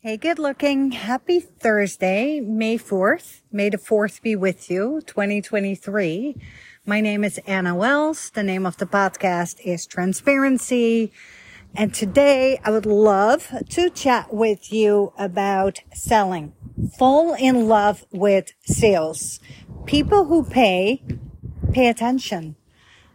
[0.00, 0.92] Hey, good looking.
[0.92, 3.40] Happy Thursday, May 4th.
[3.50, 6.36] May the 4th be with you, 2023.
[6.86, 8.30] My name is Anna Wells.
[8.30, 11.12] The name of the podcast is Transparency.
[11.74, 16.52] And today I would love to chat with you about selling.
[16.96, 19.40] Fall in love with sales.
[19.84, 21.02] People who pay,
[21.72, 22.54] pay attention.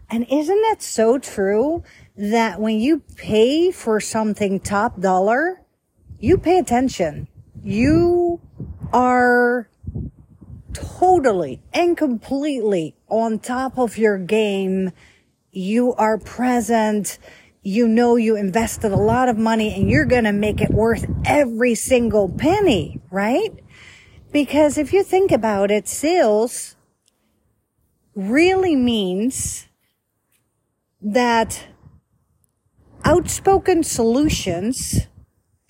[0.09, 1.83] And isn't that so true
[2.17, 5.62] that when you pay for something top dollar,
[6.23, 7.27] you pay attention.
[7.65, 8.39] You
[8.93, 9.67] are
[10.71, 14.93] totally and completely on top of your game.
[15.51, 17.19] You are present.
[17.61, 21.05] You know you invested a lot of money and you're going to make it worth
[21.25, 23.51] every single penny, right?
[24.31, 26.77] Because if you think about it, sales
[28.15, 29.67] really means
[31.01, 31.67] that
[33.03, 35.07] outspoken solutions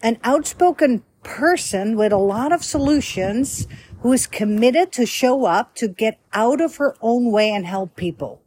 [0.03, 3.65] an outspoken person with a lot of solutions
[4.01, 7.95] who is committed to show up to get out of her own way and help
[7.95, 8.41] people.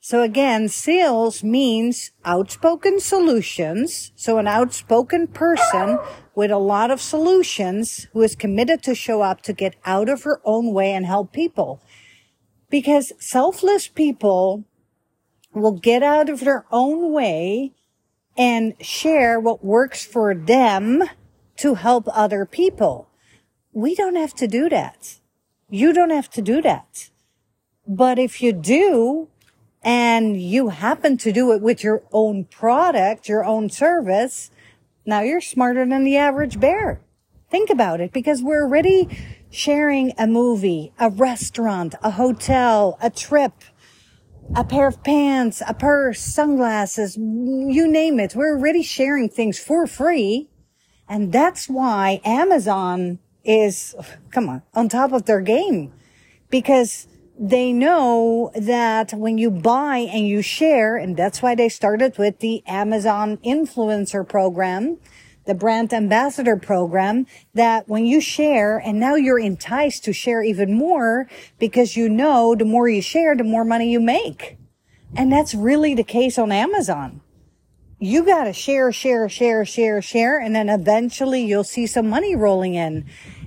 [0.00, 4.12] So again, sales means outspoken solutions.
[4.16, 5.98] So an outspoken person
[6.34, 10.24] with a lot of solutions who is committed to show up to get out of
[10.24, 11.80] her own way and help people.
[12.68, 14.64] Because selfless people
[15.54, 17.72] will get out of their own way
[18.36, 21.04] and share what works for them
[21.56, 23.08] to help other people.
[23.72, 25.20] We don't have to do that.
[25.68, 27.10] You don't have to do that.
[27.86, 29.28] But if you do,
[29.86, 34.50] and you happen to do it with your own product, your own service,
[35.04, 37.00] now you're smarter than the average bear.
[37.50, 39.08] Think about it because we're already
[39.48, 43.52] sharing a movie, a restaurant, a hotel, a trip,
[44.54, 48.34] a pair of pants, a purse, sunglasses, you name it.
[48.34, 50.48] We're already sharing things for free.
[51.08, 53.94] And that's why Amazon is,
[54.30, 55.92] come on, on top of their game
[56.50, 57.06] because
[57.38, 62.38] they know that when you buy and you share, and that's why they started with
[62.38, 64.96] the Amazon influencer program
[65.46, 70.74] the brand ambassador program that when you share and now you're enticed to share even
[70.74, 74.58] more because you know the more you share, the more money you make.
[75.16, 77.20] And that's really the case on Amazon.
[77.98, 82.36] You got to share, share, share, share, share, and then eventually you'll see some money
[82.36, 83.06] rolling in.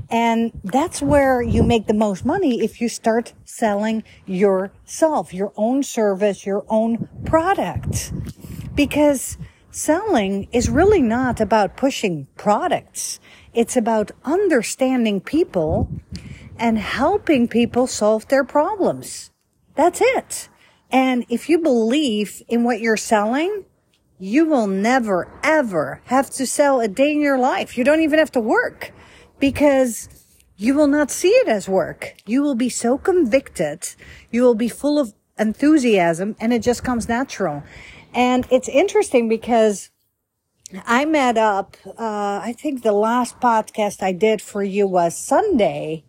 [0.09, 5.83] And that's where you make the most money if you start selling yourself, your own
[5.83, 8.11] service, your own product.
[8.73, 9.37] Because
[9.71, 13.19] Selling is really not about pushing products.
[13.53, 15.89] It's about understanding people
[16.57, 19.29] and helping people solve their problems.
[19.75, 20.49] That's it.
[20.91, 23.65] And if you believe in what you're selling,
[24.17, 27.77] you will never ever have to sell a day in your life.
[27.77, 28.91] You don't even have to work
[29.39, 30.09] because
[30.57, 32.15] you will not see it as work.
[32.25, 33.87] You will be so convicted.
[34.31, 37.63] You will be full of enthusiasm and it just comes natural.
[38.13, 39.89] And it's interesting because
[40.85, 46.03] I met up, uh, I think the last podcast I did for you was Sunday.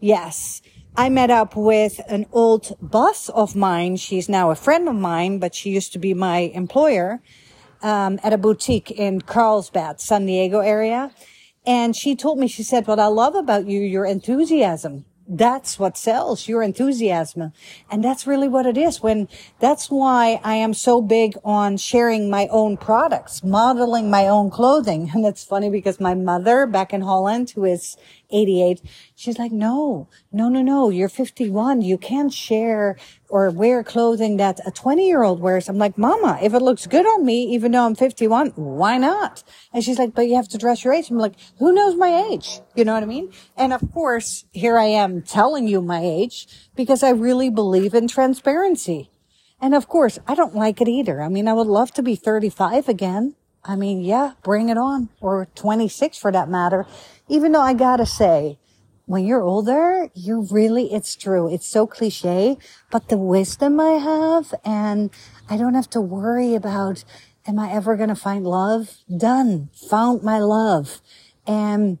[0.00, 0.62] Yes.
[0.96, 3.96] I met up with an old boss of mine.
[3.96, 7.22] She's now a friend of mine, but she used to be my employer,
[7.82, 11.12] um, at a boutique in Carlsbad, San Diego area.
[11.64, 15.96] And she told me, she said, what I love about you, your enthusiasm that's what
[15.96, 17.52] sells your enthusiasm.
[17.90, 19.28] And that's really what it is when
[19.60, 25.10] that's why I am so big on sharing my own products, modeling my own clothing.
[25.22, 27.96] And it's funny because my mother back in Holland, who is
[28.32, 28.82] 88.
[29.14, 30.90] She's like, no, no, no, no.
[30.90, 31.82] You're 51.
[31.82, 32.96] You can't share
[33.28, 35.68] or wear clothing that a 20 year old wears.
[35.68, 39.42] I'm like, mama, if it looks good on me, even though I'm 51, why not?
[39.72, 41.10] And she's like, but you have to dress your age.
[41.10, 42.60] I'm like, who knows my age?
[42.74, 43.32] You know what I mean?
[43.56, 48.08] And of course, here I am telling you my age because I really believe in
[48.08, 49.10] transparency.
[49.60, 51.22] And of course, I don't like it either.
[51.22, 53.36] I mean, I would love to be 35 again.
[53.64, 56.84] I mean, yeah, bring it on or 26 for that matter
[57.32, 58.58] even though I gotta say,
[59.06, 61.52] when you're older, you really, it's true.
[61.52, 62.58] It's so cliche,
[62.90, 65.10] but the wisdom I have and
[65.48, 67.04] I don't have to worry about,
[67.46, 68.98] am I ever going to find love?
[69.14, 69.70] Done.
[69.90, 71.00] Found my love.
[71.46, 71.98] And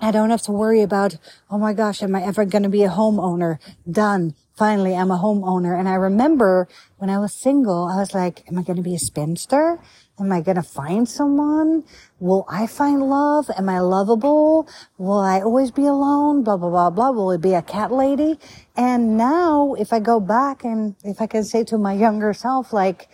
[0.00, 1.16] I don't have to worry about,
[1.50, 3.58] oh my gosh, am I ever going to be a homeowner?
[3.90, 4.34] Done.
[4.58, 5.78] Finally, I'm a homeowner.
[5.78, 6.66] And I remember
[6.96, 9.78] when I was single, I was like, am I going to be a spinster?
[10.18, 11.84] Am I going to find someone?
[12.18, 13.48] Will I find love?
[13.56, 14.68] Am I lovable?
[14.98, 16.42] Will I always be alone?
[16.42, 17.10] Blah, blah, blah, blah.
[17.12, 18.40] Will it be a cat lady?
[18.76, 22.72] And now if I go back and if I can say to my younger self,
[22.72, 23.08] like,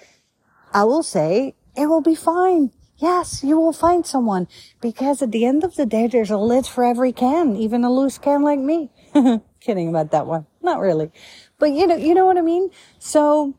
[0.73, 2.71] I will say it will be fine.
[2.97, 4.49] Yes, you will find someone
[4.81, 7.93] because at the end of the day, there's a lid for every can, even a
[7.93, 8.89] loose can like me.
[9.61, 10.47] Kidding about that one.
[10.65, 11.13] Not really.
[11.59, 12.71] But you know, you know what I mean?
[12.99, 13.55] So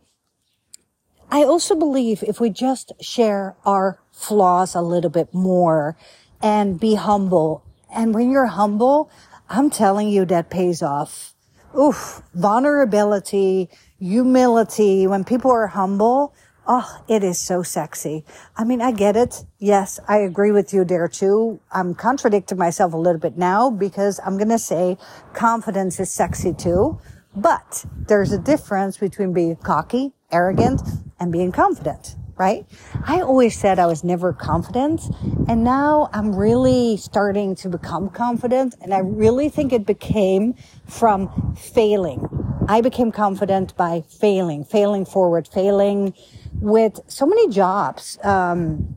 [1.30, 5.96] I also believe if we just share our flaws a little bit more
[6.42, 7.64] and be humble.
[7.94, 9.12] And when you're humble,
[9.50, 11.36] I'm telling you that pays off.
[11.78, 13.70] Oof, vulnerability,
[14.00, 16.34] humility, when people are humble,
[16.68, 18.26] Oh, it is so sexy.
[18.58, 19.46] I mean, I get it.
[19.60, 21.60] Yes, I agree with you there too.
[21.72, 24.98] I'm contradicting myself a little bit now because I'm going to say
[25.34, 27.00] confidence is sexy too.
[27.36, 30.82] But there's a difference between being cocky, arrogant,
[31.20, 32.66] and being confident, right?
[33.06, 35.02] I always said I was never confident.
[35.48, 38.76] And now I'm really starting to become confident.
[38.82, 40.56] And I really think it became
[40.88, 42.28] from failing.
[42.68, 46.14] I became confident by failing, failing forward, failing
[46.54, 48.18] with so many jobs.
[48.24, 48.96] Um,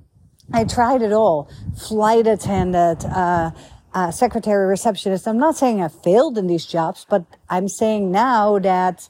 [0.52, 1.50] I tried it all.
[1.76, 3.50] Flight attendant, uh,
[3.93, 5.29] uh, secretary, receptionist.
[5.29, 9.08] I'm not saying I failed in these jobs, but I'm saying now that,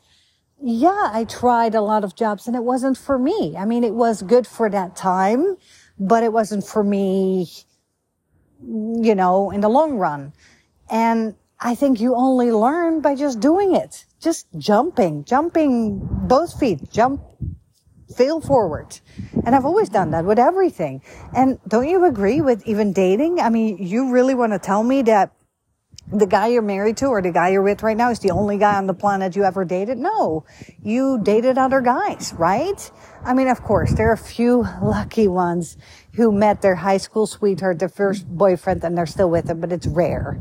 [0.62, 3.56] yeah, I tried a lot of jobs and it wasn't for me.
[3.56, 5.56] I mean, it was good for that time,
[5.98, 7.48] but it wasn't for me,
[8.60, 10.32] you know, in the long run.
[10.90, 16.90] And I think you only learn by just doing it, just jumping, jumping both feet,
[16.90, 17.22] jump
[18.16, 18.98] fail forward.
[19.44, 21.02] And I've always done that with everything.
[21.34, 23.38] And don't you agree with even dating?
[23.38, 25.32] I mean, you really want to tell me that
[26.12, 28.58] the guy you're married to or the guy you're with right now is the only
[28.58, 29.98] guy on the planet you ever dated?
[29.98, 30.44] No.
[30.82, 32.90] You dated other guys, right?
[33.24, 35.76] I mean, of course, there are a few lucky ones
[36.14, 39.72] who met their high school sweetheart, their first boyfriend, and they're still with him, but
[39.72, 40.40] it's rare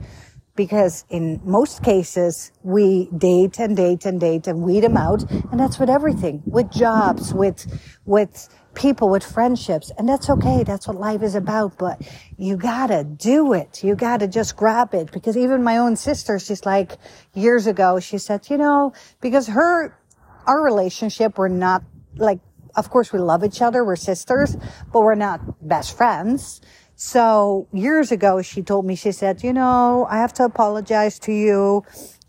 [0.58, 5.60] because in most cases we date and date and date and weed them out and
[5.60, 10.97] that's with everything with jobs with with people with friendships and that's okay that's what
[10.97, 12.00] life is about but
[12.38, 13.83] you gotta do it.
[13.83, 16.97] You gotta just grab it because even my own sister she's like
[17.33, 19.97] years ago she said you know because her
[20.45, 21.83] our relationship we're not
[22.18, 22.39] like
[22.75, 24.56] of course we love each other we're sisters
[24.94, 26.62] but we're not best friends.
[27.00, 31.31] So years ago, she told me, she said, you know, I have to apologize to
[31.31, 31.83] you.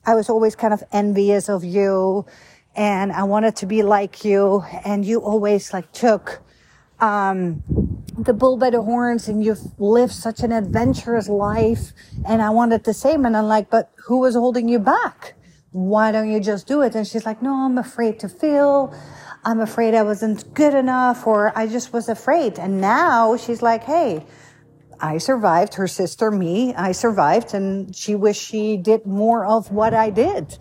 [0.04, 2.26] I was always kind of envious of you
[2.78, 4.64] and I wanted to be like you.
[4.84, 6.40] And you always like took,
[7.00, 7.62] um,
[8.16, 11.92] the bull by the horns and you've lived such an adventurous life.
[12.26, 13.26] And I wanted the same.
[13.26, 15.34] And I'm like, but who was holding you back?
[15.72, 16.94] Why don't you just do it?
[16.94, 18.94] And she's like, no, I'm afraid to fail.
[19.44, 22.58] I'm afraid I wasn't good enough or I just was afraid.
[22.58, 24.25] And now she's like, Hey,
[25.00, 29.94] I survived, her sister, me, I survived, and she wished she did more of what
[29.94, 30.58] I did.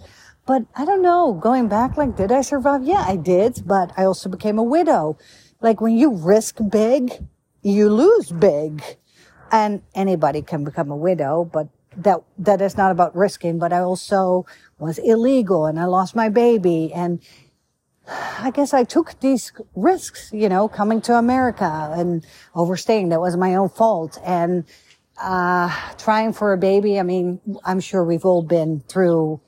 [0.47, 2.83] But I don't know, going back, like, did I survive?
[2.83, 5.17] Yeah, I did, but I also became a widow.
[5.59, 7.11] Like, when you risk big,
[7.61, 8.81] you lose big.
[9.51, 11.67] And anybody can become a widow, but
[11.97, 14.45] that, that is not about risking, but I also
[14.79, 17.19] was illegal and I lost my baby and
[18.07, 23.09] I guess I took these risks, you know, coming to America and overstaying.
[23.09, 24.17] That was my own fault.
[24.23, 24.63] And,
[25.21, 26.99] uh, trying for a baby.
[26.99, 29.41] I mean, I'm sure we've all been through,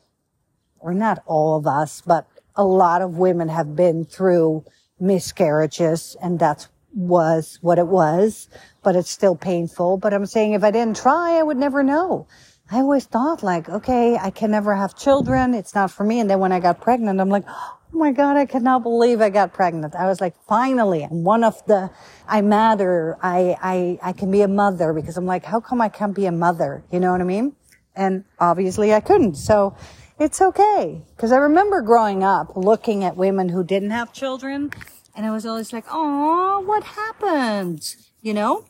[0.80, 4.66] or not all of us, but a lot of women have been through
[5.00, 8.50] miscarriages and that was what it was,
[8.84, 9.98] but it's still painful.
[9.98, 12.28] But I'm saying if I didn't try, I would never know.
[12.72, 15.54] I always thought like, okay, I can never have children.
[15.54, 16.20] It's not for me.
[16.20, 17.46] And then when I got pregnant, I'm like,
[17.92, 19.96] Oh my God, I cannot believe I got pregnant.
[19.96, 21.90] I was like, finally, I'm one of the,
[22.28, 23.18] I matter.
[23.24, 26.28] I, I, I can be a mother because I'm like, how come I can't be
[26.28, 26.84] a mother?
[26.92, 27.56] You know what I mean?
[27.96, 29.36] And obviously I couldn't.
[29.36, 29.76] So
[30.20, 31.02] it's okay.
[31.18, 34.72] Cause I remember growing up looking at women who didn't have children
[35.16, 37.96] and I was always like, oh, what happened?
[38.22, 38.66] You know?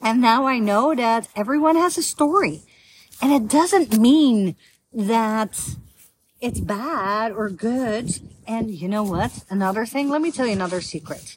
[0.00, 2.62] And now I know that everyone has a story
[3.20, 4.56] and it doesn't mean
[4.92, 5.76] that
[6.40, 8.20] it's bad or good.
[8.46, 9.44] And you know what?
[9.50, 11.36] Another thing, let me tell you another secret.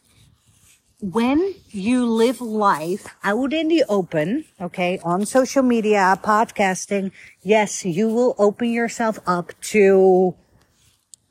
[1.01, 8.07] When you live life out in the open, okay, on social media, podcasting, yes, you
[8.07, 10.35] will open yourself up to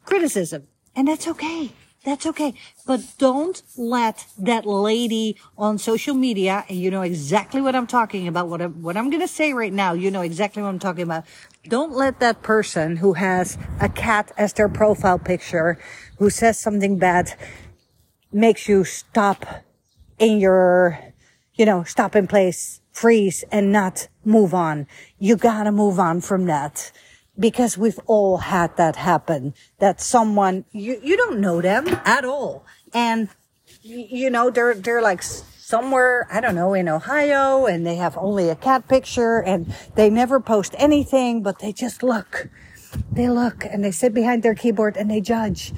[0.04, 0.68] criticism.
[0.94, 1.72] And that's okay.
[2.04, 2.54] That's okay.
[2.84, 8.26] But don't let that lady on social media, and you know exactly what I'm talking
[8.26, 10.80] about, what I'm, what I'm going to say right now, you know exactly what I'm
[10.80, 11.24] talking about.
[11.68, 15.78] Don't let that person who has a cat as their profile picture,
[16.18, 17.36] who says something bad,
[18.32, 19.64] makes you stop
[20.18, 20.98] in your,
[21.54, 24.86] you know, stop in place, freeze and not move on.
[25.18, 26.92] You gotta move on from that
[27.38, 32.66] because we've all had that happen that someone you, you don't know them at all
[32.92, 33.28] and
[33.80, 35.22] you know they're they're like
[35.72, 40.10] somewhere, I don't know, in Ohio and they have only a cat picture and they
[40.10, 42.50] never post anything, but they just look.
[43.10, 45.72] They look and they sit behind their keyboard and they judge.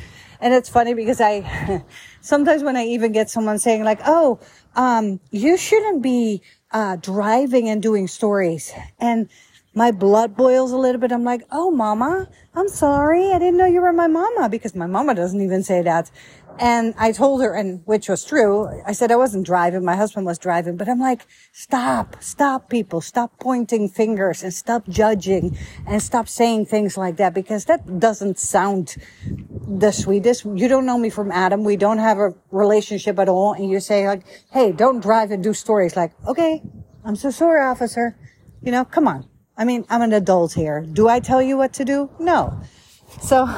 [0.44, 1.82] And it's funny because I,
[2.20, 4.40] sometimes when I even get someone saying like, Oh,
[4.76, 8.70] um, you shouldn't be, uh, driving and doing stories.
[8.98, 9.30] And
[9.74, 11.12] my blood boils a little bit.
[11.12, 13.32] I'm like, Oh, mama, I'm sorry.
[13.32, 16.10] I didn't know you were my mama because my mama doesn't even say that.
[16.58, 18.68] And I told her, and which was true.
[18.86, 19.84] I said I wasn't driving.
[19.84, 24.86] My husband was driving, but I'm like, stop, stop people, stop pointing fingers and stop
[24.88, 28.96] judging and stop saying things like that because that doesn't sound
[29.66, 30.44] the sweetest.
[30.44, 31.64] You don't know me from Adam.
[31.64, 33.54] We don't have a relationship at all.
[33.54, 36.62] And you say like, Hey, don't drive and do stories like, okay,
[37.04, 38.16] I'm so sorry, officer.
[38.62, 39.28] You know, come on.
[39.56, 40.82] I mean, I'm an adult here.
[40.82, 42.10] Do I tell you what to do?
[42.18, 42.60] No.
[43.20, 43.48] So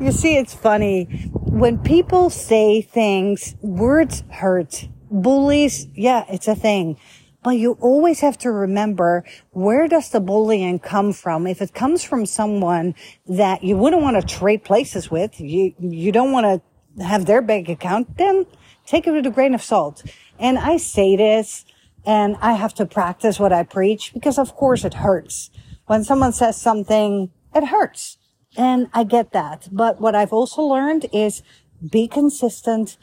[0.00, 1.32] you see, it's funny.
[1.56, 4.88] When people say things, words hurt.
[5.10, 6.98] Bullies, yeah, it's a thing.
[7.42, 11.46] But you always have to remember where does the bullying come from?
[11.46, 12.94] If it comes from someone
[13.26, 17.40] that you wouldn't want to trade places with, you, you don't want to have their
[17.40, 18.44] bank account, then
[18.84, 20.04] take it with a grain of salt.
[20.38, 21.64] And I say this
[22.04, 25.48] and I have to practice what I preach because of course it hurts.
[25.86, 28.15] When someone says something, it hurts.
[28.56, 29.68] And I get that.
[29.70, 31.42] But what I've also learned is
[31.90, 32.96] be consistent,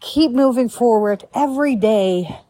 [0.00, 2.40] keep moving forward every day,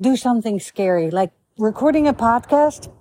[0.00, 2.92] do something scary, like recording a podcast.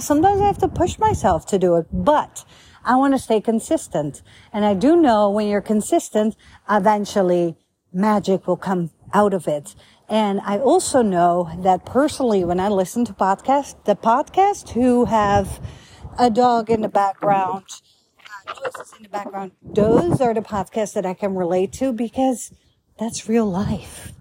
[0.00, 2.44] Sometimes I have to push myself to do it, but
[2.84, 4.22] I want to stay consistent.
[4.52, 6.36] And I do know when you're consistent,
[6.68, 7.56] eventually
[7.92, 9.74] magic will come out of it.
[10.08, 15.60] And I also know that personally, when I listen to podcasts, the podcasts who have
[16.18, 17.64] a dog in the background,
[18.54, 22.52] voices in the background, those are the podcasts that I can relate to because
[22.98, 24.12] that's real life.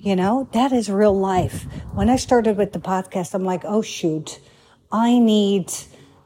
[0.00, 1.66] You know, that is real life.
[1.92, 4.38] When I started with the podcast, I'm like, oh shoot,
[4.92, 5.72] I need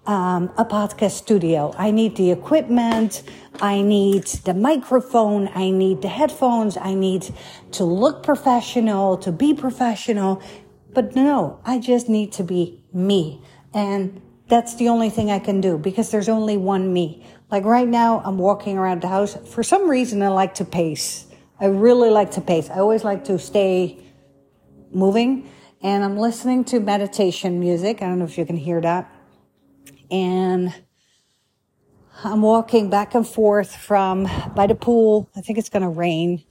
[0.06, 1.74] um, a podcast studio.
[1.78, 3.22] I need the equipment.
[3.60, 5.48] I need the microphone.
[5.54, 6.76] I need the headphones.
[6.76, 7.32] I need
[7.72, 10.42] to look professional, to be professional.
[10.92, 13.42] But no, I just need to be me.
[13.72, 14.20] And
[14.52, 17.24] that's the only thing I can do because there's only one me.
[17.50, 19.34] Like right now, I'm walking around the house.
[19.48, 21.26] For some reason, I like to pace.
[21.58, 22.68] I really like to pace.
[22.68, 24.04] I always like to stay
[24.92, 28.02] moving and I'm listening to meditation music.
[28.02, 29.10] I don't know if you can hear that.
[30.10, 30.74] And
[32.22, 35.30] I'm walking back and forth from by the pool.
[35.34, 36.44] I think it's going to rain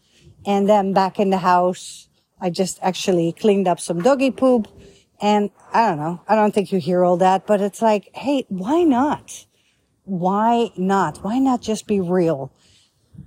[0.44, 2.08] and then back in the house.
[2.40, 4.68] I just actually cleaned up some doggy poop
[5.22, 6.22] and I don't know.
[6.28, 9.46] I don't think you hear all that, but it's like, hey, why not?
[10.04, 11.24] Why not?
[11.24, 12.52] Why not just be real?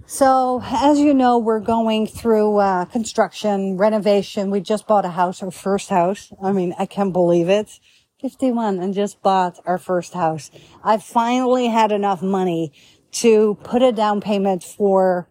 [0.07, 4.51] So, as you know, we're going through uh, construction, renovation.
[4.51, 6.33] We just bought a house, our first house.
[6.43, 7.79] I mean, I can't believe it.
[8.21, 10.51] 51 and just bought our first house.
[10.83, 12.73] I finally had enough money
[13.13, 15.29] to put a down payment for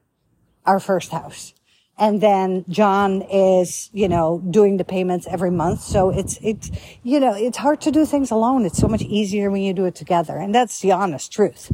[0.65, 1.52] our first house
[1.97, 5.81] and then John is, you know, doing the payments every month.
[5.81, 6.71] So it's, it's,
[7.03, 8.65] you know, it's hard to do things alone.
[8.65, 10.38] It's so much easier when you do it together.
[10.38, 11.71] And that's the honest truth.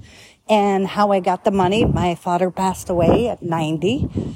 [0.49, 4.35] And how I got the money, my father passed away at 90.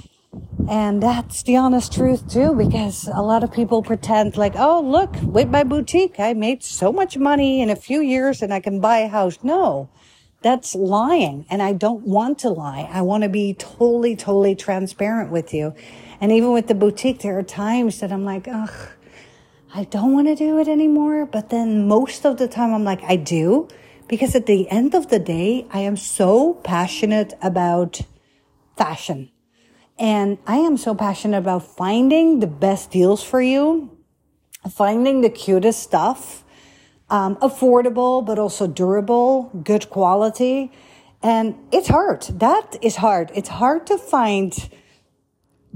[0.70, 5.14] And that's the honest truth too, because a lot of people pretend like, oh, look,
[5.22, 8.80] with my boutique, I made so much money in a few years and I can
[8.80, 9.38] buy a house.
[9.44, 9.90] No,
[10.44, 11.46] that's lying.
[11.50, 12.90] And I don't want to lie.
[12.92, 15.74] I want to be totally, totally transparent with you.
[16.22, 18.90] And even with the boutique, there are times that I'm like, ugh,
[19.74, 21.26] I don't want to do it anymore.
[21.26, 23.68] But then most of the time I'm like, I do.
[24.08, 28.02] Because at the end of the day, I am so passionate about
[28.78, 29.32] fashion.
[29.98, 33.98] And I am so passionate about finding the best deals for you,
[34.70, 36.43] finding the cutest stuff,
[37.14, 40.72] um, affordable, but also durable, good quality.
[41.22, 42.24] And it's hard.
[42.24, 43.32] That is hard.
[43.36, 44.52] It's hard to find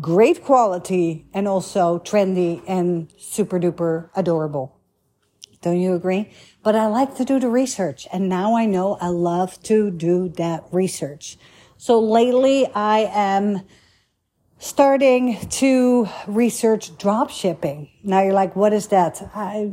[0.01, 4.79] great quality and also trendy and super duper adorable.
[5.61, 6.31] Don't you agree?
[6.63, 10.29] But I like to do the research and now I know I love to do
[10.37, 11.37] that research.
[11.77, 13.61] So lately I am
[14.57, 17.89] starting to research drop shipping.
[18.03, 19.21] Now you're like, what is that?
[19.35, 19.71] I,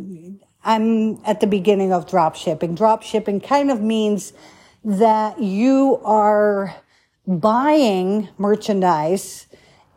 [0.65, 2.75] I'm at the beginning of drop shipping.
[2.75, 4.33] Drop shipping kind of means
[4.85, 6.75] that you are
[7.27, 9.47] buying merchandise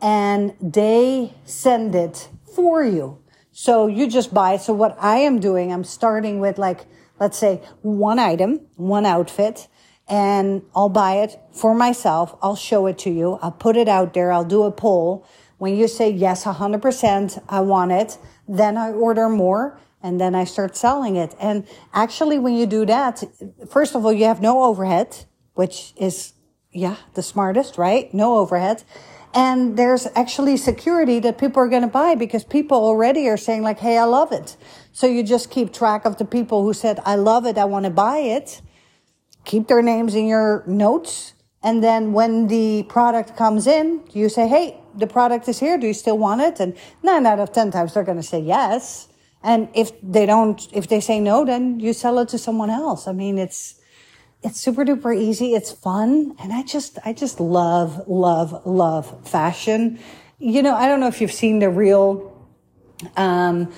[0.00, 3.18] and they send it for you.
[3.52, 4.56] So you just buy.
[4.56, 6.86] So what I am doing, I'm starting with like,
[7.18, 9.68] let's say one item, one outfit,
[10.08, 12.36] and I'll buy it for myself.
[12.40, 13.38] I'll show it to you.
[13.42, 14.32] I'll put it out there.
[14.32, 15.26] I'll do a poll
[15.58, 20.44] When you say, yes, 100%, I want it, then I order more and then I
[20.44, 21.34] start selling it.
[21.40, 23.24] And actually, when you do that,
[23.68, 25.24] first of all, you have no overhead,
[25.54, 26.34] which is,
[26.72, 28.12] yeah, the smartest, right?
[28.14, 28.84] No overhead.
[29.34, 33.62] And there's actually security that people are going to buy because people already are saying
[33.62, 34.56] like, Hey, I love it.
[34.92, 37.58] So you just keep track of the people who said, I love it.
[37.58, 38.62] I want to buy it.
[39.44, 41.34] Keep their names in your notes.
[41.62, 45.76] And then when the product comes in, you say, Hey, the product is here.
[45.76, 46.58] Do you still want it?
[46.58, 49.07] And nine out of 10 times they're going to say yes.
[49.42, 53.06] And if they don't, if they say no, then you sell it to someone else.
[53.06, 53.80] I mean, it's,
[54.42, 55.54] it's super duper easy.
[55.54, 56.34] It's fun.
[56.40, 59.98] And I just, I just love, love, love fashion.
[60.38, 62.34] You know, I don't know if you've seen the reel,
[63.16, 63.72] um,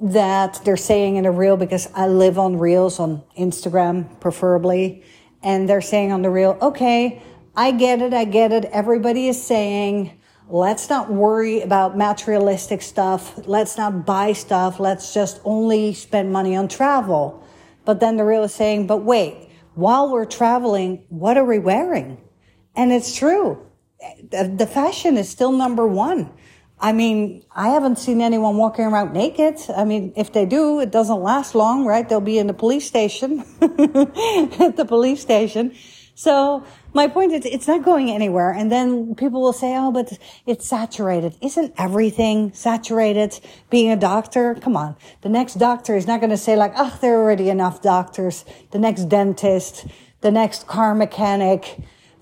[0.00, 5.04] that they're saying in a reel because I live on reels on Instagram, preferably.
[5.42, 7.22] And they're saying on the reel, okay,
[7.54, 8.12] I get it.
[8.12, 8.64] I get it.
[8.66, 10.18] Everybody is saying,
[10.48, 13.46] let's not worry about materialistic stuff.
[13.46, 14.80] Let's not buy stuff.
[14.80, 17.42] Let's just only spend money on travel.
[17.84, 22.18] But then the reel is saying, but wait, while we're traveling, what are we wearing?
[22.76, 23.66] And it's true.
[24.30, 26.30] The fashion is still number one.
[26.82, 29.56] I mean, I haven't seen anyone walking around naked.
[29.74, 32.08] I mean, if they do, it doesn't last long, right?
[32.08, 33.76] They'll be in the police station, at
[34.76, 35.76] the police station.
[36.14, 38.52] So my point is, it's not going anywhere.
[38.52, 41.36] And then people will say, oh, but it's saturated.
[41.40, 43.40] Isn't everything saturated?
[43.70, 44.96] Being a doctor, come on.
[45.22, 48.44] The next doctor is not going to say like, oh, there are already enough doctors.
[48.72, 49.86] The next dentist,
[50.20, 51.78] the next car mechanic,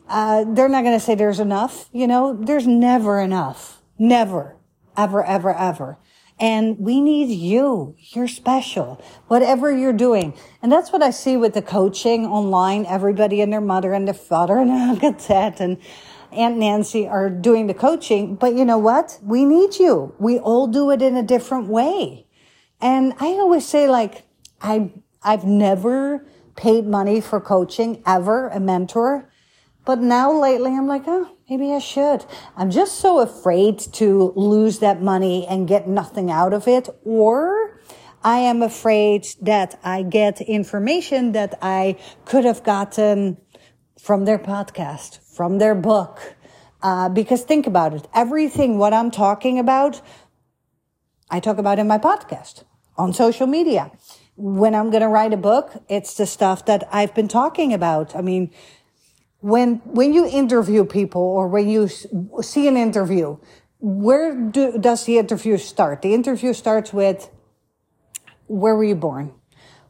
[0.09, 1.89] uh, they're not going to say there's enough.
[1.93, 3.83] You know, there's never enough.
[3.99, 4.57] Never.
[4.97, 5.99] Ever, ever, ever.
[6.41, 7.95] And we need you.
[7.99, 9.01] You're special.
[9.29, 10.33] Whatever you're doing.
[10.63, 12.87] And that's what I see with the coaching online.
[12.87, 15.77] Everybody and their mother and their father and Uncle Ted and
[16.33, 18.37] Aunt Nancy are doing the coaching.
[18.37, 19.19] But you know what?
[19.23, 20.15] We need you.
[20.19, 22.27] We all do it in a different way.
[22.81, 24.23] And I always say like,
[24.63, 24.93] I,
[25.23, 29.30] I've never paid money for coaching ever, a mentor.
[29.85, 32.25] But now lately I'm like, oh, maybe I should.
[32.57, 36.89] I'm just so afraid to lose that money and get nothing out of it.
[37.05, 37.81] Or
[38.23, 43.39] I am afraid that I get information that I could have gotten
[43.99, 46.37] from their podcast, from their book.
[46.83, 48.09] Uh, because think about it.
[48.15, 50.01] Everything what I'm talking about,
[51.31, 52.65] I talk about in my podcast,
[52.97, 53.91] on social media.
[54.37, 58.17] When I'm going to write a book, it's the stuff that I've been talking about.
[58.17, 58.51] I mean,
[59.41, 61.89] when when you interview people or when you
[62.43, 63.37] see an interview
[63.81, 66.03] where do, does the interview start?
[66.03, 67.31] The interview starts with
[68.47, 69.33] where were you born?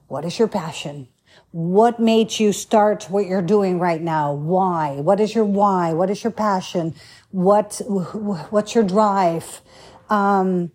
[0.07, 1.09] What is your passion?
[1.51, 4.33] What made you start what you're doing right now?
[4.33, 5.01] Why?
[5.01, 5.93] What is your why?
[5.93, 6.95] What is your passion?
[7.33, 9.61] What what's your drive?
[10.09, 10.71] Um,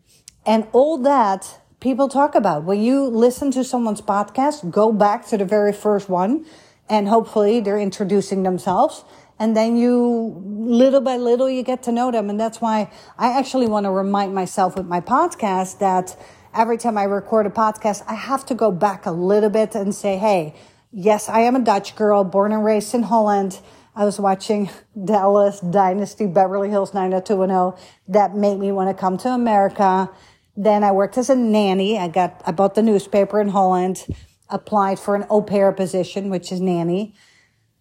[0.45, 2.63] and all that people talk about.
[2.65, 6.45] When you listen to someone's podcast go back to the very first one
[6.89, 9.03] and hopefully they're introducing themselves.
[9.37, 12.29] And then you little by little you get to know them.
[12.29, 16.17] And that's why i actually want to remind myself with my podcast that
[16.53, 19.93] every time i record a podcast i have to go back a little bit and
[19.93, 20.55] say hey
[20.91, 23.59] yes i am a dutch girl born and raised in holland.
[23.97, 24.69] I was watching
[25.05, 30.09] dallas dynasty beverly hills 90210 that made me want to come to america.
[30.57, 31.97] Then i worked as a nanny.
[31.97, 34.05] I got i bought the newspaper in holland
[34.49, 37.15] applied for an au pair position, which is nanny.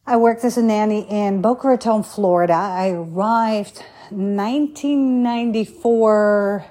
[0.07, 2.53] I worked as a nanny in Boca Raton, Florida.
[2.53, 6.67] I arrived 1994,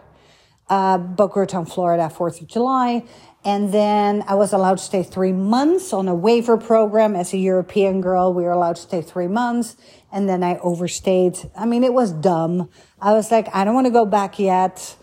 [0.69, 3.03] uh, Boca Raton, Florida, 4th of July.
[3.45, 7.37] And then I was allowed to stay three months on a waiver program as a
[7.37, 8.33] European girl.
[8.33, 9.75] We were allowed to stay three months.
[10.11, 11.37] And then I overstayed.
[11.57, 12.69] I mean, it was dumb.
[13.01, 14.95] I was like, I don't want to go back yet.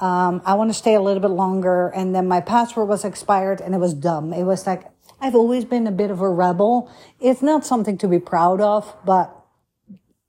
[0.00, 1.88] Um, I want to stay a little bit longer.
[1.88, 4.32] And then my passport was expired and it was dumb.
[4.32, 4.84] It was like,
[5.20, 6.90] I've always been a bit of a rebel.
[7.20, 9.34] It's not something to be proud of, but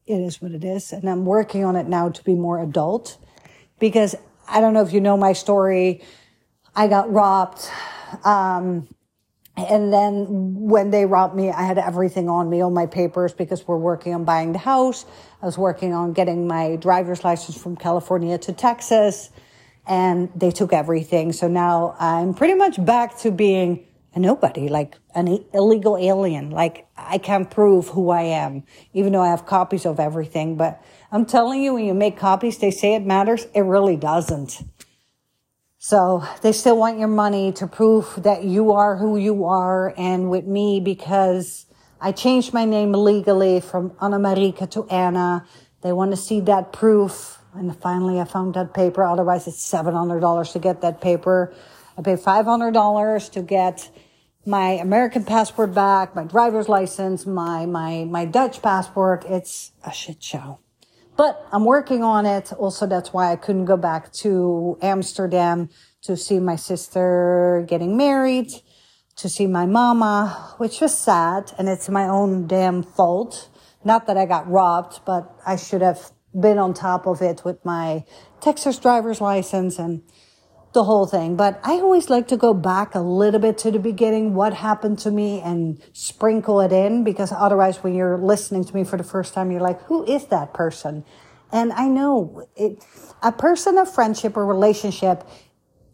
[0.05, 0.93] it is what it is.
[0.93, 3.17] And I'm working on it now to be more adult
[3.79, 4.15] because
[4.47, 6.01] I don't know if you know my story.
[6.73, 7.69] I got robbed.
[8.23, 8.87] Um,
[9.57, 13.67] and then when they robbed me, I had everything on me, all my papers, because
[13.67, 15.05] we're working on buying the house.
[15.41, 19.31] I was working on getting my driver's license from California to Texas
[19.87, 21.31] and they took everything.
[21.31, 26.49] So now I'm pretty much back to being a nobody, like an illegal alien.
[26.51, 30.57] Like I can't prove who I am, even though I have copies of everything.
[30.57, 33.47] But I'm telling you, when you make copies, they say it matters.
[33.53, 34.63] It really doesn't.
[35.77, 39.93] So they still want your money to prove that you are who you are.
[39.97, 41.65] And with me, because
[42.01, 45.45] I changed my name legally from Anna Marika to Anna,
[45.81, 49.03] they want to see that proof And finally I found that paper.
[49.03, 51.53] Otherwise it's $700 to get that paper.
[51.97, 53.89] I paid $500 to get
[54.45, 59.25] my American passport back, my driver's license, my, my, my Dutch passport.
[59.27, 60.59] It's a shit show.
[61.17, 62.53] But I'm working on it.
[62.53, 65.69] Also, that's why I couldn't go back to Amsterdam
[66.03, 68.51] to see my sister getting married,
[69.17, 71.51] to see my mama, which was sad.
[71.57, 73.49] And it's my own damn fault.
[73.83, 77.63] Not that I got robbed, but I should have been on top of it with
[77.65, 78.05] my
[78.41, 80.03] Texas driver's license and
[80.73, 81.35] the whole thing.
[81.35, 84.99] But I always like to go back a little bit to the beginning, what happened
[84.99, 89.03] to me and sprinkle it in because otherwise when you're listening to me for the
[89.03, 91.03] first time, you're like, who is that person?
[91.51, 92.85] And I know it,
[93.23, 95.27] a person of friendship or relationship,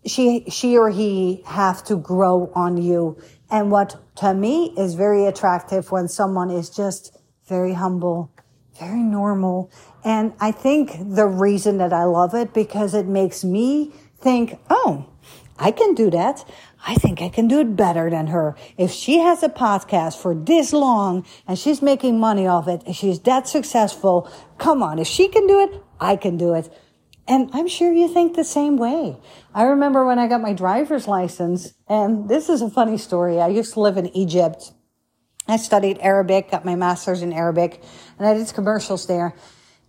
[0.05, 3.17] she, she or he have to grow on you.
[3.49, 7.15] And what to me is very attractive when someone is just
[7.47, 8.32] very humble,
[8.79, 9.71] very normal.
[10.03, 15.09] And I think the reason that I love it because it makes me think, oh,
[15.57, 16.43] I can do that.
[16.85, 18.55] I think I can do it better than her.
[18.77, 22.95] If she has a podcast for this long and she's making money off it and
[22.95, 24.99] she's that successful, come on.
[24.99, 26.73] If she can do it, I can do it.
[27.25, 29.17] And I'm sure you think the same way.
[29.53, 33.39] I remember when I got my driver's license and this is a funny story.
[33.39, 34.73] I used to live in Egypt.
[35.47, 37.81] I studied Arabic, got my master's in Arabic
[38.17, 39.33] and I did commercials there.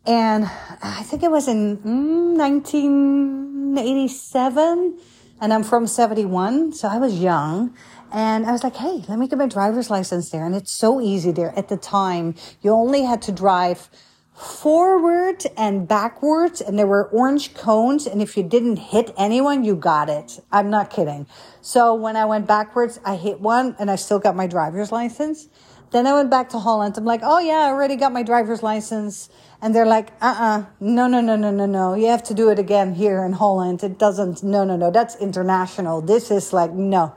[0.06, 0.44] And
[0.82, 4.98] I think it was in mm, 1987
[5.40, 6.74] and I'm from 71.
[6.74, 7.74] So I was young
[8.12, 10.44] and I was like, Hey, let me get my driver's license there.
[10.44, 11.54] And it's so easy there.
[11.56, 13.88] At the time, you only had to drive
[14.34, 18.06] forward and backwards and there were orange cones.
[18.06, 20.40] And if you didn't hit anyone, you got it.
[20.50, 21.26] I'm not kidding.
[21.62, 25.48] So when I went backwards, I hit one and I still got my driver's license.
[25.94, 26.98] Then I went back to Holland.
[26.98, 29.28] I'm like, Oh yeah, I already got my driver's license.
[29.62, 31.94] And they're like, uh uh-uh, uh no, no, no, no, no, no.
[31.94, 33.84] You have to do it again here in Holland.
[33.84, 34.90] It doesn't, no, no, no.
[34.90, 36.00] That's international.
[36.00, 37.14] This is like, no.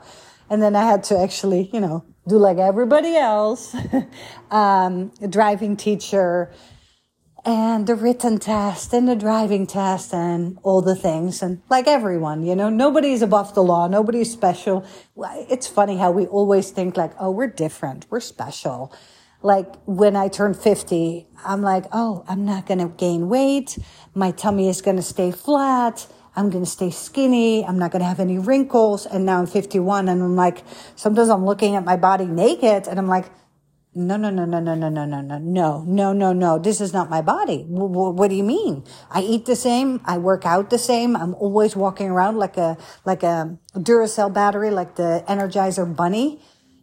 [0.48, 3.74] And then I had to actually, you know, do like everybody else,
[4.52, 6.52] um, a driving teacher
[7.48, 11.42] and the written test and the driving test and all the things.
[11.42, 13.88] And like everyone, you know, nobody's above the law.
[13.88, 14.84] Nobody's special.
[15.16, 18.04] It's funny how we always think like, oh, we're different.
[18.10, 18.92] We're special
[19.40, 23.78] like when I turn 50, I'm like, oh, I'm not going to gain weight.
[24.14, 26.06] My tummy is going to stay flat.
[26.34, 27.64] I'm going to stay skinny.
[27.64, 29.06] I'm not going to have any wrinkles.
[29.06, 30.64] And now I'm 51 and I'm like,
[30.96, 33.26] sometimes I'm looking at my body naked and I'm like,
[33.98, 36.58] no, no, no, no, no, no, no, no, no, no, no, no, no.
[36.58, 37.64] This is not my body.
[37.64, 38.84] W- what do you mean?
[39.10, 40.00] I eat the same.
[40.04, 41.16] I work out the same.
[41.16, 46.40] I'm always walking around like a, like a Duracell battery, like the Energizer bunny.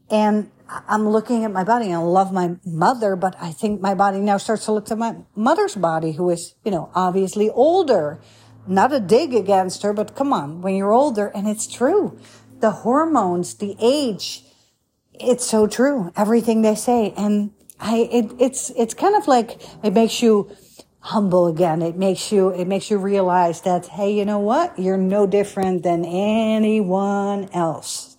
[0.09, 3.95] And I'm looking at my body and I love my mother, but I think my
[3.95, 8.19] body now starts to look to my mother's body, who is, you know, obviously older.
[8.67, 12.19] Not a dig against her, but come on, when you're older, and it's true.
[12.59, 14.43] The hormones, the age,
[15.19, 16.11] it's so true.
[16.15, 17.13] Everything they say.
[17.17, 20.55] And I, it, it's, it's kind of like, it makes you
[20.99, 21.81] humble again.
[21.81, 24.77] It makes you, it makes you realize that, hey, you know what?
[24.79, 28.17] You're no different than anyone else.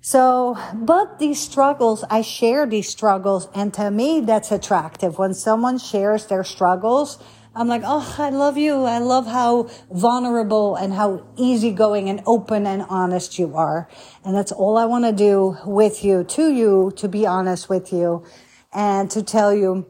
[0.00, 5.16] So, but these struggles, I share these struggles and to me, that's attractive.
[5.16, 7.22] When someone shares their struggles,
[7.54, 8.84] I'm like, oh, I love you.
[8.84, 13.88] I love how vulnerable and how easygoing and open and honest you are.
[14.24, 17.92] And that's all I want to do with you, to you, to be honest with
[17.92, 18.24] you
[18.72, 19.86] and to tell you.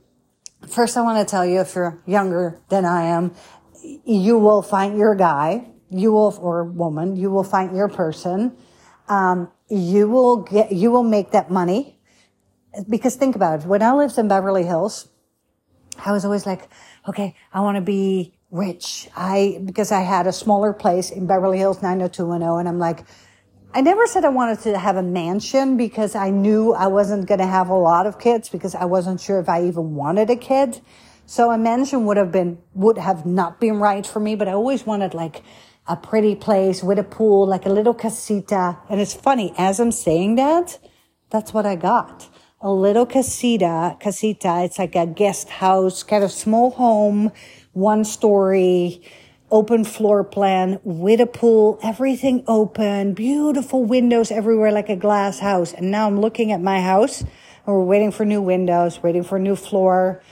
[0.69, 3.35] First, I want to tell you, if you're younger than I am,
[4.05, 8.57] you will find your guy, you will, or woman, you will find your person.
[9.09, 11.99] Um, you will get, you will make that money.
[12.89, 13.67] Because think about it.
[13.67, 15.09] When I lived in Beverly Hills,
[16.05, 16.69] I was always like,
[17.09, 19.09] okay, I want to be rich.
[19.17, 22.61] I, because I had a smaller place in Beverly Hills, 90210.
[22.61, 23.05] And I'm like,
[23.75, 27.41] I never said I wanted to have a mansion because I knew I wasn't going
[27.41, 30.37] to have a lot of kids because I wasn't sure if I even wanted a
[30.37, 30.81] kid.
[31.25, 34.53] So a mansion would have been, would have not been right for me, but I
[34.53, 35.43] always wanted like
[35.87, 38.79] a pretty place with a pool, like a little casita.
[38.91, 40.79] And it's funny, as I'm saying that,
[41.31, 42.29] that's what I got.
[42.65, 44.61] A little casita, casita.
[44.63, 47.33] It's like a guest house, kind of small home,
[47.73, 49.03] one story,
[49.51, 55.73] open floor plan with a pool, everything open, beautiful windows everywhere, like a glass house.
[55.73, 57.31] And now I'm looking at my house and
[57.67, 60.23] we're waiting for new windows, waiting for a new floor.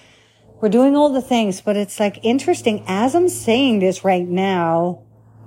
[0.60, 5.02] We're doing all the things, but it's like interesting as I'm saying this right now.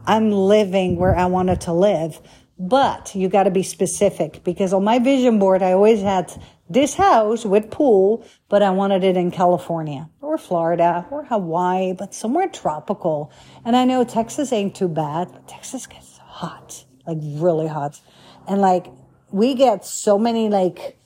[0.06, 2.20] I'm living where I wanted to live.
[2.60, 6.32] But you got to be specific because on my vision board, I always had
[6.74, 12.14] this house with pool, but I wanted it in California or Florida or Hawaii, but
[12.14, 13.32] somewhere tropical.
[13.64, 18.02] And I know Texas ain't too bad, but Texas gets hot, like really hot.
[18.48, 18.88] And like
[19.32, 20.98] we get so many like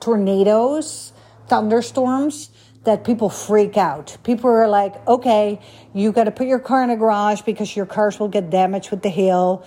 [0.00, 1.12] tornadoes,
[1.48, 2.50] thunderstorms
[2.84, 4.16] that people freak out.
[4.22, 5.60] People are like, okay,
[5.92, 8.90] you got to put your car in a garage because your cars will get damaged
[8.90, 9.66] with the hail.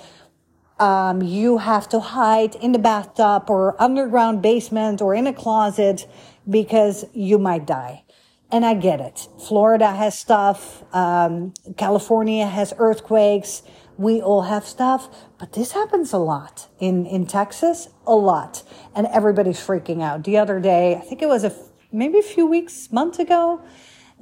[0.79, 6.07] Um, you have to hide in the bathtub or underground basement or in a closet
[6.49, 8.03] because you might die.
[8.51, 9.27] And I get it.
[9.47, 10.83] Florida has stuff.
[10.95, 13.61] Um, California has earthquakes.
[13.97, 18.63] We all have stuff, but this happens a lot in, in Texas, a lot.
[18.95, 20.23] And everybody's freaking out.
[20.23, 21.53] The other day, I think it was a,
[21.91, 23.61] maybe a few weeks, months ago,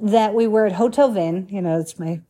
[0.00, 1.46] that we were at Hotel Vin.
[1.48, 2.20] You know, it's my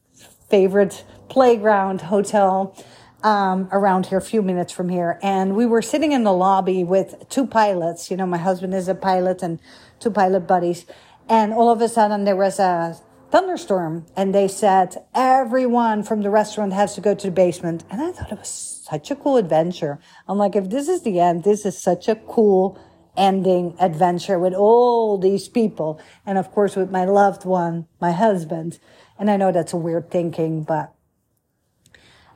[0.51, 2.77] favorite playground hotel
[3.22, 5.18] um, around here, a few minutes from here.
[5.22, 8.11] And we were sitting in the lobby with two pilots.
[8.11, 9.61] You know, my husband is a pilot and
[9.98, 10.87] two pilot buddies.
[11.28, 12.98] And all of a sudden there was a
[13.31, 17.85] thunderstorm and they said everyone from the restaurant has to go to the basement.
[17.90, 19.98] And I thought it was such a cool adventure.
[20.26, 22.78] I'm like, if this is the end, this is such a cool
[23.16, 26.00] ending adventure with all these people.
[26.24, 28.78] And of course, with my loved one, my husband.
[29.18, 30.94] And I know that's a weird thinking, but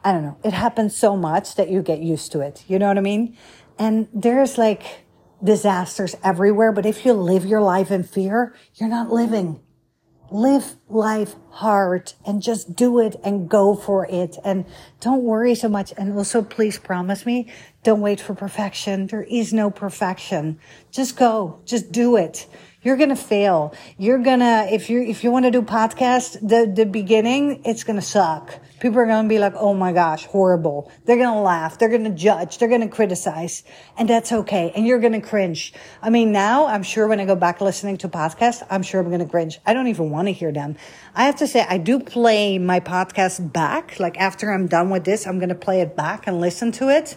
[0.04, 0.38] I don't know.
[0.44, 2.64] It happens so much that you get used to it.
[2.66, 3.36] You know what I mean?
[3.78, 5.04] And there's like
[5.42, 6.72] disasters everywhere.
[6.72, 9.60] But if you live your life in fear, you're not living.
[10.30, 14.38] Live life hard and just do it and go for it.
[14.44, 14.64] And
[15.00, 15.92] don't worry so much.
[15.96, 19.08] And also please promise me, don't wait for perfection.
[19.08, 20.58] There is no perfection.
[20.90, 21.60] Just go.
[21.66, 22.46] Just do it.
[22.84, 23.74] You're going to fail.
[23.96, 27.84] You're going to, if you, if you want to do podcast, the, the beginning, it's
[27.84, 28.58] going to suck.
[28.80, 30.90] People are going to be like, Oh my gosh, horrible.
[31.04, 31.78] They're going to laugh.
[31.78, 32.58] They're going to judge.
[32.58, 33.62] They're going to criticize.
[33.96, 34.72] And that's okay.
[34.74, 35.72] And you're going to cringe.
[36.02, 39.08] I mean, now I'm sure when I go back listening to podcasts, I'm sure I'm
[39.08, 39.60] going to cringe.
[39.64, 40.74] I don't even want to hear them.
[41.14, 44.00] I have to say, I do play my podcast back.
[44.00, 46.88] Like after I'm done with this, I'm going to play it back and listen to
[46.88, 47.16] it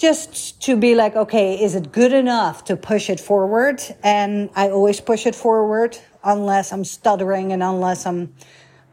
[0.00, 3.82] just to be like, okay, is it good enough to push it forward?
[4.02, 8.34] And I always push it forward unless I'm stuttering and unless I'm,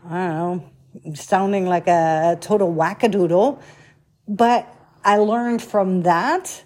[0.05, 0.63] I don't
[1.05, 3.61] know, sounding like a total wackadoodle.
[4.27, 4.67] But
[5.05, 6.65] I learned from that,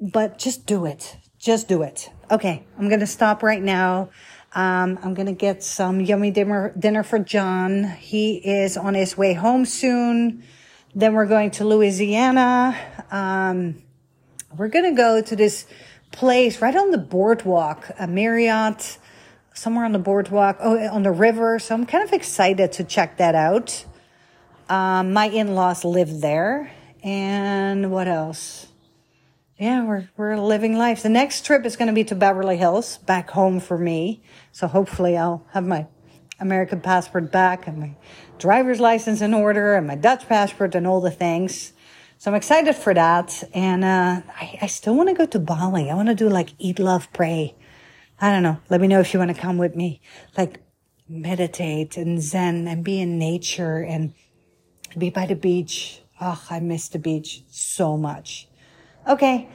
[0.00, 1.16] but just do it.
[1.38, 2.10] Just do it.
[2.32, 2.64] Okay.
[2.78, 4.10] I'm going to stop right now.
[4.56, 7.84] Um, I'm going to get some yummy dinner, dinner for John.
[7.84, 10.42] He is on his way home soon.
[10.94, 12.76] Then we're going to Louisiana.
[13.10, 13.82] Um,
[14.56, 15.66] we're going to go to this
[16.10, 18.98] place right on the boardwalk, a Marriott,
[19.54, 21.58] somewhere on the boardwalk, oh, on the river.
[21.58, 23.84] So I'm kind of excited to check that out.
[24.68, 26.72] Um, my in-laws live there.
[27.02, 28.66] And what else?
[29.58, 31.02] Yeah, we're, we're living life.
[31.02, 34.22] The next trip is going to be to Beverly Hills, back home for me.
[34.52, 35.86] So hopefully I'll have my
[36.40, 37.96] American passport back and my
[38.38, 41.72] driver's license in order and my Dutch passport and all the things.
[42.18, 43.44] So I'm excited for that.
[43.54, 45.90] And, uh, I, I still want to go to Bali.
[45.90, 47.54] I want to do like eat, love, pray.
[48.20, 48.58] I don't know.
[48.68, 50.00] Let me know if you want to come with me.
[50.36, 50.60] Like
[51.08, 54.14] meditate and zen and be in nature and
[54.96, 56.02] be by the beach.
[56.20, 58.48] Oh, I miss the beach so much.
[59.06, 59.48] Okay.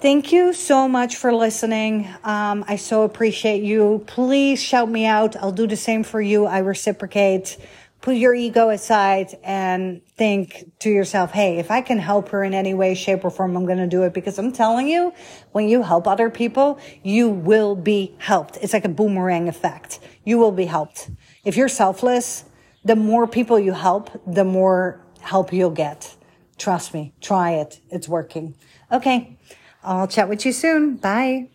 [0.00, 2.08] Thank you so much for listening.
[2.24, 4.02] Um, I so appreciate you.
[4.06, 5.36] Please shout me out.
[5.36, 6.46] I'll do the same for you.
[6.46, 7.58] I reciprocate
[8.00, 12.54] put your ego aside and think to yourself, Hey, if I can help her in
[12.54, 15.12] any way, shape or form, I'm going to do it because I'm telling you,
[15.52, 18.58] when you help other people, you will be helped.
[18.62, 20.00] It's like a boomerang effect.
[20.24, 21.10] You will be helped.
[21.44, 22.44] If you're selfless,
[22.84, 26.16] the more people you help, the more help you'll get.
[26.56, 27.14] Trust me.
[27.20, 27.80] Try it.
[27.90, 28.54] It's working.
[28.92, 29.38] Okay.
[29.82, 30.96] I'll chat with you soon.
[30.96, 31.48] Bye.